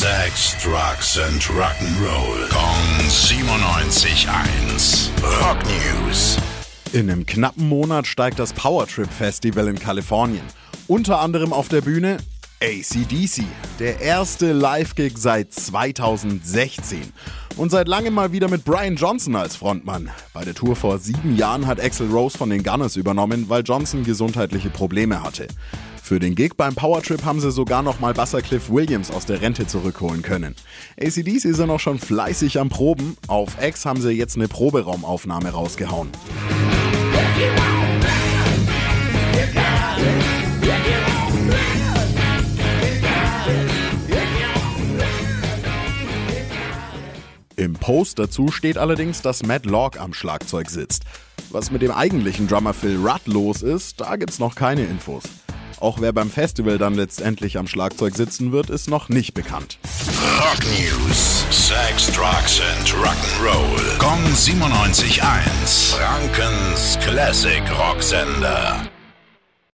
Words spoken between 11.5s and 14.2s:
auf der Bühne ACDC, der